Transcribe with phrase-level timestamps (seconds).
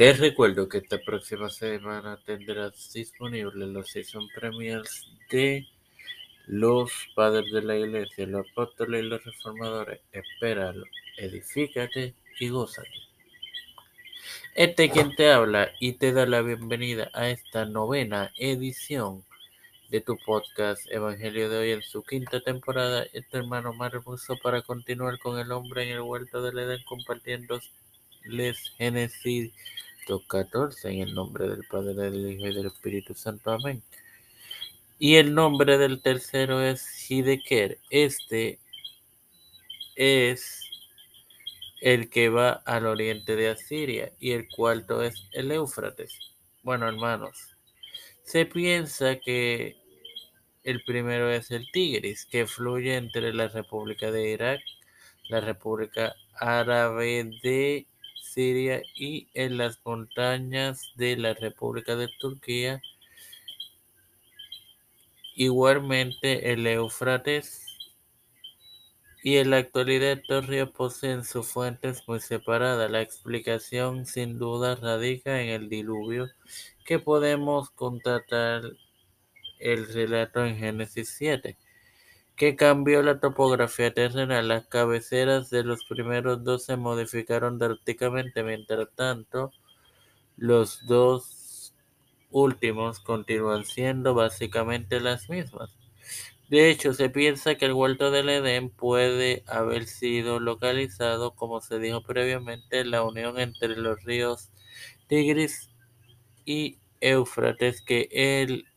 [0.00, 5.68] Te recuerdo que esta próxima semana tendrás disponibles los season premiers de
[6.46, 10.00] Los Padres de la Iglesia, los Apóstoles y los Reformadores.
[10.10, 10.86] Espéralo,
[11.18, 12.88] edifícate y gózate.
[14.54, 19.22] Este es quien te habla y te da la bienvenida a esta novena edición
[19.90, 23.04] de tu podcast Evangelio de hoy en su quinta temporada.
[23.12, 23.92] Este hermano más
[24.42, 27.60] para continuar con el hombre en el huerto del Edén compartiendo
[28.24, 28.72] les
[30.10, 33.52] Génesis 2.14 en el nombre del Padre, del Hijo y del Espíritu Santo.
[33.52, 33.82] Amén.
[34.98, 37.78] Y el nombre del tercero es Hideker.
[37.90, 38.58] Este
[39.94, 40.64] es
[41.80, 46.18] el que va al oriente de Asiria y el cuarto es el Éufrates.
[46.62, 47.56] Bueno, hermanos,
[48.22, 49.76] se piensa que
[50.62, 54.60] el primero es el Tigris, que fluye entre la República de Irak,
[55.28, 57.86] la República Árabe de
[58.32, 62.80] Siria y en las montañas de la República de Turquía.
[65.34, 67.66] Igualmente el Éufrates
[69.22, 72.90] y en la actualidad estos ríos poseen sus fuentes muy separadas.
[72.90, 76.28] La explicación sin duda radica en el diluvio
[76.84, 78.62] que podemos constatar
[79.58, 81.56] el relato en Génesis 7
[82.40, 84.40] que cambió la topografía terrena.
[84.40, 89.52] Las cabeceras de los primeros dos se modificaron drásticamente, mientras tanto,
[90.38, 91.74] los dos
[92.30, 95.76] últimos continúan siendo básicamente las mismas.
[96.48, 101.78] De hecho, se piensa que el huerto del Edén puede haber sido localizado, como se
[101.78, 104.48] dijo previamente, en la unión entre los ríos
[105.08, 105.68] Tigris
[106.46, 108.69] y Éufrates, que el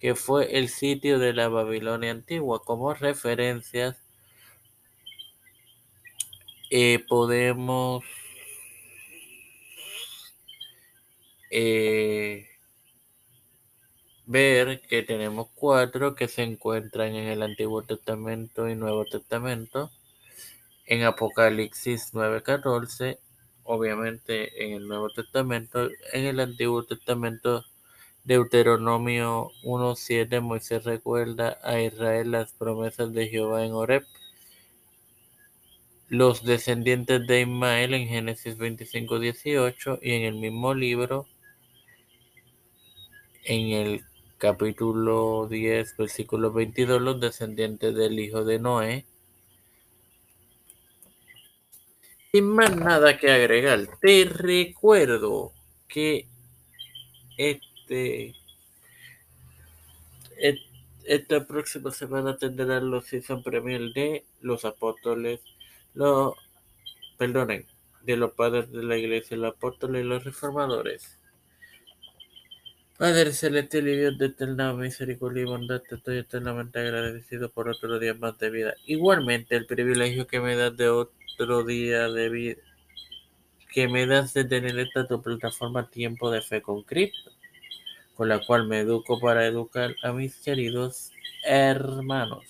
[0.00, 2.62] que fue el sitio de la Babilonia antigua.
[2.64, 3.96] Como referencias,
[6.70, 8.04] eh, podemos
[11.50, 12.48] eh,
[14.26, 19.90] ver que tenemos cuatro que se encuentran en el Antiguo Testamento y Nuevo Testamento.
[20.86, 23.18] En Apocalipsis 9:14,
[23.64, 27.64] obviamente en el Nuevo Testamento, en el Antiguo Testamento
[28.24, 34.04] Deuteronomio 1.7 Moisés recuerda a Israel las promesas de Jehová en Horeb.
[36.08, 41.26] Los descendientes de Ismael en Génesis 25.18 y en el mismo libro,
[43.44, 44.04] en el
[44.36, 49.06] capítulo 10, versículo 22, los descendientes del hijo de Noé.
[52.32, 55.52] Sin más nada que agregar, te recuerdo
[55.88, 56.28] que
[57.36, 57.69] este,
[61.04, 65.40] esta próxima semana tendrán los season premier de los apóstoles,
[65.94, 66.34] los,
[67.18, 67.66] perdonen,
[68.02, 71.18] de los padres de la iglesia, los apóstoles y los reformadores.
[72.96, 77.98] Padre celestial y Dios de eterna misericordia y bondad, te estoy eternamente agradecido por otro
[77.98, 78.74] día más de vida.
[78.84, 82.62] Igualmente, el privilegio que me das de otro día de vida,
[83.72, 87.32] que me das de tener esta tu plataforma Tiempo de Fe con Cristo
[88.20, 91.10] con la cual me educo para educar a mis queridos
[91.42, 92.44] hermanos.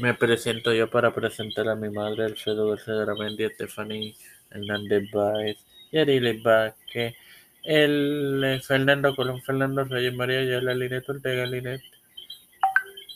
[0.00, 4.14] Me presento yo para presentar a mi madre, Alfredo García Mendy, Stephanie
[4.52, 5.58] Hernández Baez,
[5.90, 7.16] Yarili Vázquez,
[7.64, 11.82] el eh, Fernando Colón, Fernando Reyes, María Yala, Linet Ortega, Linet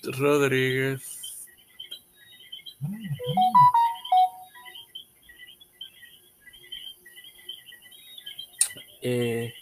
[0.03, 1.03] Rodríguez.
[9.00, 9.54] Eh,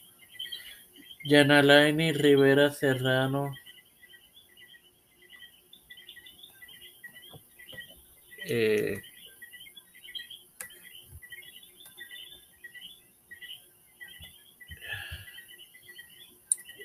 [1.25, 3.55] Yanalaini Rivera Serrano.
[8.45, 9.01] Eh,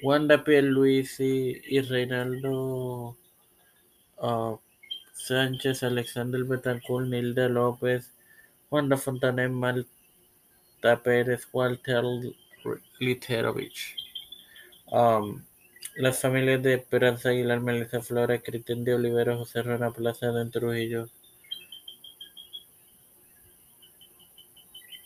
[0.04, 3.18] Wanda Pierluisi y Reinaldo
[4.18, 4.58] uh,
[5.14, 8.14] Sánchez, Alexander Betancourt, Nilda López,
[8.70, 12.04] Wanda Fontanet, Malta Pérez, Walter
[13.00, 14.07] Literovich.
[14.92, 15.44] Um,
[15.96, 21.10] las familias de Esperanza Aguilar, Melissa Flores, Cristian de Olivero, José Rana Plaza de Trujillo,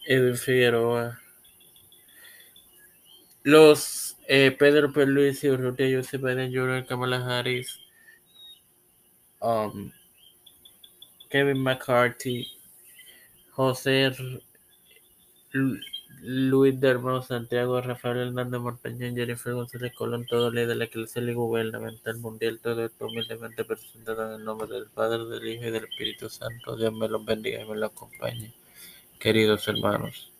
[0.05, 1.19] Edwin Figueroa,
[3.43, 7.79] los eh, Pedro Perluisi, Urrutia Joseph Biden Jr., Kamala Harris,
[9.39, 9.91] um,
[11.29, 12.45] Kevin McCarthy,
[13.51, 14.11] José
[16.21, 21.21] Luis de Hermano Santiago, Rafael Hernández Montañón, Jennifer González Colón, todo ley de la Iglesia
[21.21, 25.71] y gubernamental mundial, todo esto humildemente presentado en el nombre del Padre, del Hijo y
[25.71, 26.75] del Espíritu Santo.
[26.75, 28.53] Dios me los bendiga y me los acompañe,
[29.19, 30.30] queridos hermanos.